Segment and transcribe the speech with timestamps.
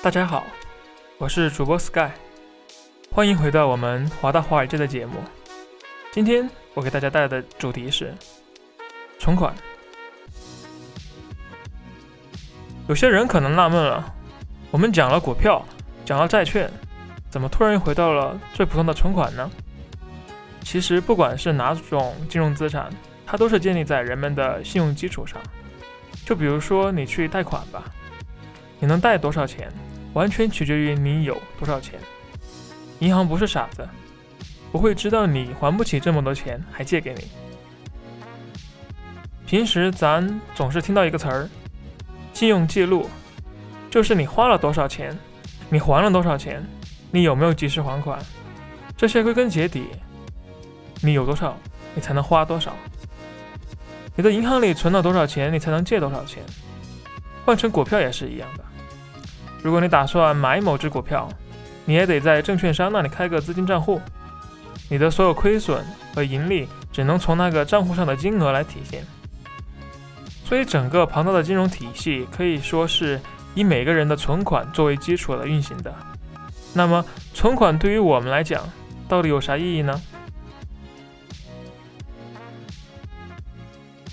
[0.00, 0.46] 大家好，
[1.18, 2.10] 我是主播 Sky，
[3.10, 5.14] 欢迎回到我们华大华尔街的节目。
[6.12, 8.14] 今天我给大家带来的主题是
[9.18, 9.52] 存款。
[12.88, 14.14] 有些人可能纳闷了，
[14.70, 15.66] 我们讲了股票，
[16.04, 16.70] 讲了债券，
[17.28, 19.50] 怎么突然又回到了最普通的存款呢？
[20.62, 22.88] 其实不管是哪种金融资产，
[23.26, 25.40] 它都是建立在人们的信用基础上。
[26.24, 27.82] 就比如说你去贷款吧，
[28.78, 29.72] 你能贷多少钱？
[30.14, 32.00] 完全取决于你有多少钱。
[33.00, 33.86] 银行不是傻子，
[34.72, 37.28] 不会知道你还不起这么多钱还借给你。
[39.46, 41.48] 平时咱总是听到一个词儿
[42.32, 43.08] “信用记录”，
[43.90, 45.16] 就是你花了多少钱，
[45.70, 46.66] 你还了多少钱，
[47.10, 48.18] 你有没有及时还款。
[48.96, 49.84] 这些归根结底，
[51.00, 51.56] 你有多少，
[51.94, 52.74] 你才能花多少。
[54.16, 56.42] 你的银行里存了多少钱，你才能借多少钱。
[57.44, 58.64] 换成股票也是一样的。
[59.62, 61.28] 如果你打算买某只股票，
[61.84, 64.00] 你也得在证券商那里开个资金账户，
[64.88, 69.04] 你的所有亏损和盈利只能从那个账户上的金额来体现。
[70.44, 73.20] 所以，整个庞大的金融体系可以说是
[73.54, 75.94] 以每个人的存款作为基础来运行的。
[76.72, 77.04] 那么，
[77.34, 78.62] 存款对于我们来讲，
[79.08, 80.00] 到底有啥意义呢？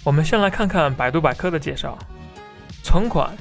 [0.04, 1.98] 我们先来看看百度百科的介绍：
[2.84, 3.36] 存款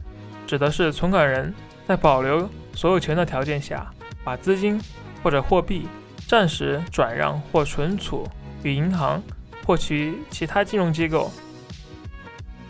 [0.47, 1.53] 指的是存款人。
[1.87, 3.87] 在保留所有权的条件下，
[4.25, 4.81] 把资金
[5.23, 5.87] 或者货币
[6.27, 8.27] 暂时转让或存储
[8.63, 9.23] 与银行
[9.67, 11.31] 或其其他金融机构，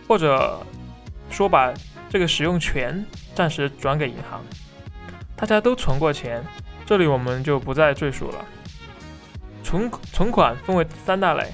[0.08, 0.58] 或者
[1.30, 1.72] 说把
[2.08, 3.04] 这个使用权
[3.34, 4.42] 暂时转给银行。
[5.36, 6.44] 大家都存过钱，
[6.84, 8.44] 这里我们就不再赘述了。
[9.62, 11.52] 存存款分为三大类，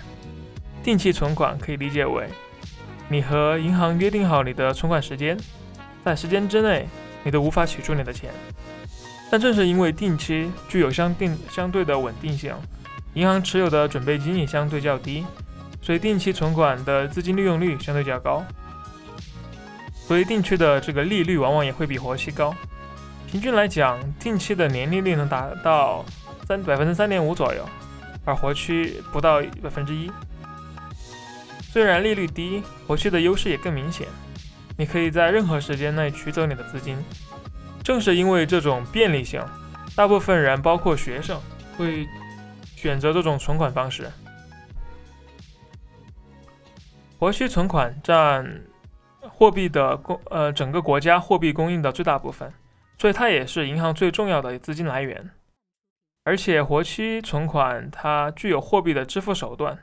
[0.83, 2.27] 定期存款可以理解为
[3.09, 5.39] 你和银行约定好你的存款时间，
[6.05, 6.89] 在时间之内。
[7.23, 8.31] 你都无法取出你的钱，
[9.31, 12.55] 但正是因为定期具有相定相对的稳定性，
[13.15, 15.25] 银行持有的准备金也相对较低，
[15.83, 18.45] 所以定期存款的资金利用率相对较高，
[20.07, 22.55] 所以定期的这个利率往往也会比活期高。
[23.31, 26.05] 平均来讲，定期的年利率能达到
[26.49, 27.65] 三百分之三点五左右，
[28.25, 30.11] 而活期不到百分之一。
[31.73, 34.09] 虽然利率低，活期的优势也更明显。
[34.81, 36.97] 你可以在任何时间内取走你的资金。
[37.85, 39.39] 正是因为这种便利性，
[39.95, 41.39] 大部分人，包括学生，
[41.77, 42.09] 会
[42.77, 44.11] 选择这种存款方式。
[47.19, 48.63] 活期存款占
[49.21, 52.51] 货币的供呃整个国家货币供应的最大部分，
[52.97, 55.29] 所以它也是银行最重要的资金来源。
[56.25, 59.79] 而且活期存款它具有货币的支付手段。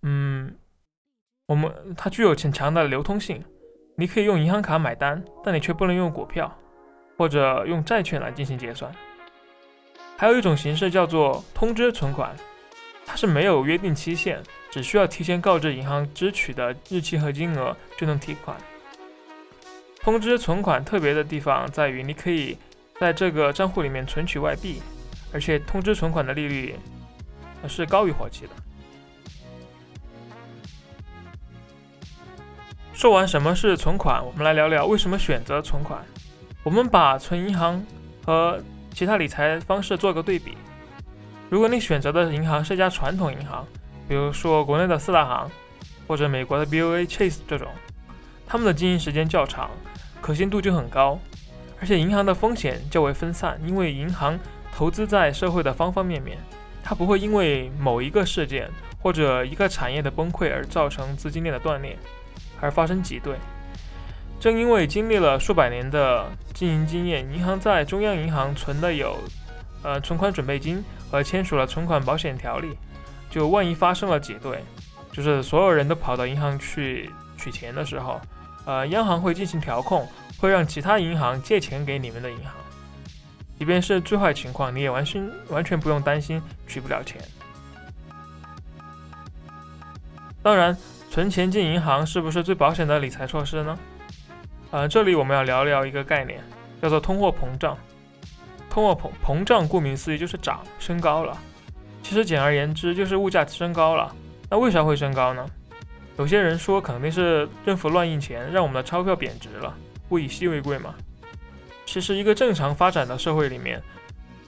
[0.00, 0.56] 嗯。
[1.46, 3.44] 我们它具有很强的流通性，
[3.96, 6.50] 你可以用银行卡买单，但你却不能用股票
[7.18, 8.90] 或者用债券来进行结算。
[10.16, 12.34] 还有一种形式叫做通知存款，
[13.04, 18.56] 它是没有约定期限，只需要提前告知银行支取的日期和金额就能提款。
[20.00, 22.56] 通知存款特别的地方在于，你可以
[22.98, 24.80] 在这个账户里面存取外币，
[25.30, 26.74] 而且通知存款的利率
[27.68, 28.50] 是高于活期的。
[33.04, 36.02] 说完什么是存款，我们来聊聊为什么选择存款。
[36.62, 37.84] 我们把存银行
[38.24, 38.58] 和
[38.94, 40.56] 其他理财方式做个对比。
[41.50, 43.62] 如果你选择的银行是一家传统银行，
[44.08, 45.50] 比如说国内的四大行，
[46.08, 47.68] 或者美国的 BOA、Chase 这种，
[48.46, 49.70] 他们的经营时间较长，
[50.22, 51.18] 可信度就很高，
[51.82, 54.38] 而且银行的风险较为分散，因为银行
[54.74, 56.38] 投资在社会的方方面面，
[56.82, 61.98] 它不会因为某一个事件或者一个产业的崩溃而造成资金链的断裂，
[62.60, 63.34] 而发生挤兑。
[64.40, 69.16] 正因为经历了数百年的经营经验，银行在中央银行存的有，
[69.82, 72.76] 呃，存款准备金和签署了存款保险条例，
[73.30, 74.62] 就万一发生了挤兑，
[75.12, 78.20] 就是所有人都跑到银行去取钱的时候，
[78.66, 80.06] 呃，央行会进行调控，
[80.38, 82.52] 会让其他银行借钱给你们的银行，
[83.58, 87.18] 即便是最坏情况，你也完全完全不用担心取不了钱。
[90.42, 90.76] 当然，
[91.14, 93.78] 存钱进银行是不是最保险的理财措施呢？
[94.72, 96.42] 呃，这里我们要聊聊一个概念，
[96.82, 97.78] 叫做通货膨胀。
[98.68, 101.38] 通货膨膨胀顾名思义就是涨、升高了。
[102.02, 104.12] 其实简而言之就是物价升高了。
[104.50, 105.46] 那为啥会升高呢？
[106.18, 109.72] 有些人说肯定是政府乱印钱，让我们的钞票贬值了，
[110.08, 110.96] 物以稀为贵嘛。
[111.86, 113.80] 其实一个正常发展的社会里面，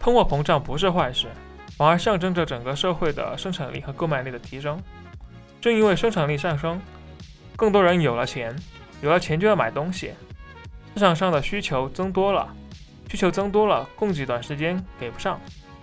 [0.00, 1.28] 通货膨胀不是坏事，
[1.78, 4.76] 反而象征着整个社会的生产力和购买力的提升。
[5.60, 6.80] 正因为生产力上升，
[7.56, 8.56] 更多人有了钱。
[9.02, 10.14] 有了钱就要买东西，
[10.94, 12.48] 市场上的需求增多了，
[13.10, 15.38] 需求增多了，供给短时间给不上，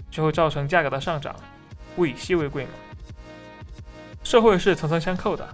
[0.10, 1.36] 就会造成价格的上涨。
[1.98, 2.72] 物以稀为贵嘛。
[4.24, 5.48] 社会是层层相扣的。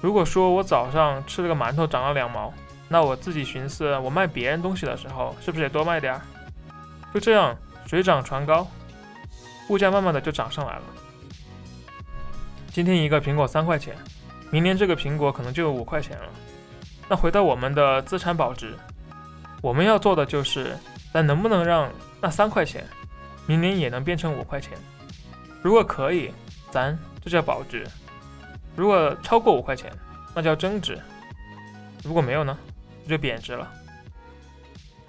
[0.00, 2.54] 如果说我早上吃了个馒头涨了两毛，
[2.88, 6.22] 那我自己寻思，我卖别人东西的时候是不是也多卖点儿？
[7.12, 8.64] 就这样水涨船高，
[9.70, 10.82] 物价慢慢的就涨上来了。
[12.76, 13.96] 今天一个苹果三块钱，
[14.50, 16.28] 明年这个苹果可能就有五块钱了。
[17.08, 18.76] 那回到我们的资产保值，
[19.62, 20.76] 我们要做的就是，
[21.10, 21.90] 咱能不能让
[22.20, 22.86] 那三块钱，
[23.46, 24.76] 明年也能变成五块钱？
[25.62, 26.30] 如果可以，
[26.70, 27.82] 咱这叫保值；
[28.76, 29.90] 如果超过五块钱，
[30.34, 30.96] 那叫增值；
[32.04, 32.58] 如果没有呢，
[33.08, 33.72] 就贬值了。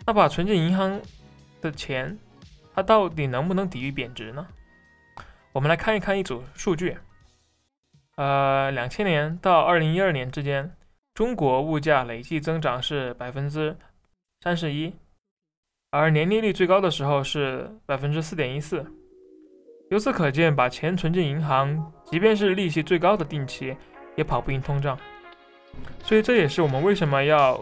[0.05, 1.01] 那把存进银行
[1.59, 2.17] 的钱，
[2.73, 4.47] 它到底能不能抵御贬值呢？
[5.51, 6.97] 我们来看一看一组数据，
[8.17, 10.71] 呃，两千年到二零一二年之间。
[11.13, 13.75] 中国物价累计增长是百分之
[14.43, 14.93] 三十一，
[15.89, 18.85] 而年利率最高的时候是百分之四点一四。
[19.89, 23.75] 由此可见，把钱存进银行，即便是利息最高的定期，
[24.15, 24.95] 也跑不赢通胀。
[26.03, 27.59] 所以这也是我们为什么要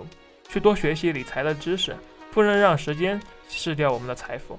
[0.50, 1.96] 去多学习理财的知识，
[2.32, 3.18] 不能让时间
[3.48, 4.58] 稀释掉我们的财富。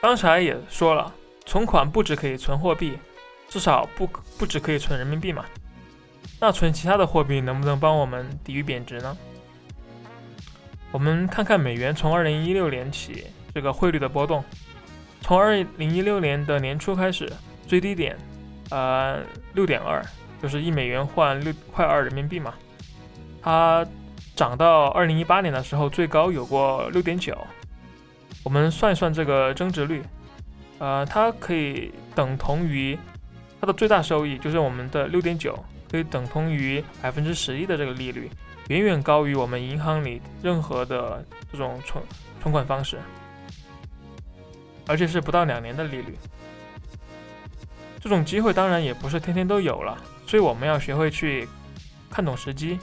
[0.00, 1.12] 刚才也说了，
[1.46, 2.98] 存款不只可以存货币。
[3.48, 5.44] 至少不不只可以存人民币嘛？
[6.40, 9.16] 那存其他的货币能不能帮我们抵御贬值呢？
[10.90, 14.42] 我们看看美元从二零一六年起这个汇率的波动，
[15.20, 17.32] 从二零一六年的年初开始，
[17.68, 18.18] 最低点
[18.70, 19.20] 呃
[19.54, 20.04] 六点二，
[20.42, 22.52] 就是一美元换六块二人民币嘛。
[23.40, 23.86] 它
[24.34, 27.38] 涨到二零一八年的时候，最高有过六点九。
[28.42, 30.02] 我们算一算这个增值率，
[30.78, 32.98] 呃，它可以等同于。
[33.58, 35.58] 它的最大收益就是我们的六点九，
[35.90, 38.30] 可以等同于百分之十一的这个利率，
[38.68, 42.04] 远远高于我们银行里任何的这种存
[42.42, 42.98] 存款方式，
[44.86, 46.14] 而且是不到两年的利率。
[47.98, 51.48] 这种机会当然也不是天天都有了，所以我们要学会去
[52.10, 52.78] 看懂时机。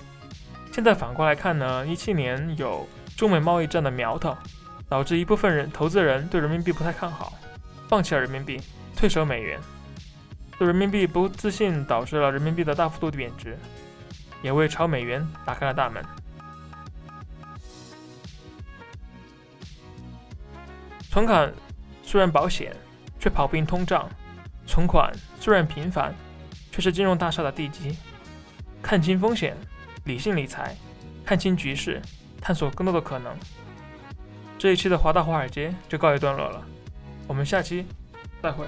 [0.71, 2.85] 现在反过来看呢，一七年有
[3.15, 4.35] 中美贸易战的苗头，
[4.89, 7.31] 导致一部分人投资人对人民币不太看好，
[7.93, 8.59] 放弃了人民币，
[8.95, 9.59] 退守美元。
[10.57, 13.55] 对人民币不自信，导致了人民币的大幅度贬值，
[14.41, 16.03] 也为炒美元打开了大门。
[21.11, 21.53] 存款
[22.01, 22.75] 虽然保险，
[23.19, 24.09] 却跑不赢通胀；
[24.65, 26.15] 存款虽然频繁，
[26.71, 27.95] 却是金融大厦的地基。
[28.81, 29.55] 看清风险，
[30.05, 30.75] 理性理财，
[31.23, 32.01] 看清局势，
[32.41, 33.37] 探索更多的可能。
[34.57, 36.65] 这一期的华大华尔街就告一段落了，
[37.27, 37.85] 我们下期
[38.41, 38.65] 再会。